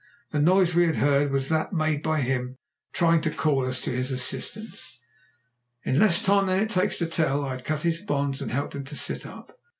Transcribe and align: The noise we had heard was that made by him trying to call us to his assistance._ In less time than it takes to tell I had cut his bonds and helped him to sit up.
The 0.31 0.39
noise 0.39 0.73
we 0.73 0.87
had 0.87 0.95
heard 0.95 1.29
was 1.29 1.49
that 1.49 1.73
made 1.73 2.01
by 2.01 2.21
him 2.21 2.57
trying 2.91 3.21
to 3.21 3.29
call 3.29 3.67
us 3.67 3.79
to 3.81 3.91
his 3.91 4.09
assistance._ 4.11 4.95
In 5.83 5.99
less 5.99 6.23
time 6.23 6.47
than 6.47 6.57
it 6.57 6.71
takes 6.71 6.97
to 6.97 7.05
tell 7.05 7.45
I 7.45 7.51
had 7.51 7.65
cut 7.65 7.83
his 7.83 7.99
bonds 8.01 8.41
and 8.41 8.49
helped 8.49 8.73
him 8.73 8.83
to 8.85 8.95
sit 8.95 9.27
up. 9.27 9.59